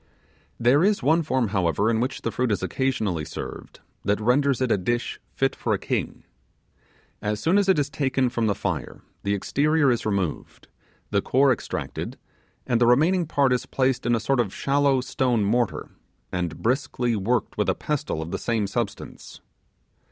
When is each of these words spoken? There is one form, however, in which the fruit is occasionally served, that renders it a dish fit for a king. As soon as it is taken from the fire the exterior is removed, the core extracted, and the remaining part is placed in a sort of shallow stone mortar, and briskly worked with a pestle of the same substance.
There 0.59 0.83
is 0.83 1.03
one 1.03 1.21
form, 1.21 1.49
however, 1.49 1.87
in 1.91 1.99
which 1.99 2.23
the 2.23 2.31
fruit 2.31 2.51
is 2.51 2.63
occasionally 2.63 3.23
served, 3.23 3.81
that 4.03 4.19
renders 4.19 4.59
it 4.59 4.71
a 4.71 4.77
dish 4.79 5.19
fit 5.35 5.55
for 5.55 5.73
a 5.75 5.77
king. 5.77 6.23
As 7.21 7.39
soon 7.39 7.55
as 7.59 7.69
it 7.69 7.77
is 7.77 7.87
taken 7.87 8.27
from 8.27 8.47
the 8.47 8.55
fire 8.55 9.03
the 9.21 9.35
exterior 9.35 9.91
is 9.91 10.03
removed, 10.03 10.67
the 11.11 11.21
core 11.21 11.51
extracted, 11.53 12.17
and 12.65 12.81
the 12.81 12.87
remaining 12.87 13.27
part 13.27 13.53
is 13.53 13.67
placed 13.67 14.07
in 14.07 14.15
a 14.15 14.19
sort 14.19 14.39
of 14.39 14.51
shallow 14.51 15.01
stone 15.01 15.43
mortar, 15.43 15.91
and 16.31 16.63
briskly 16.63 17.15
worked 17.15 17.55
with 17.55 17.69
a 17.69 17.75
pestle 17.75 18.23
of 18.23 18.31
the 18.31 18.39
same 18.39 18.65
substance. 18.65 19.39